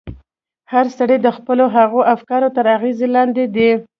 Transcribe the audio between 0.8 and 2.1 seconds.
سړی د خپلو هغو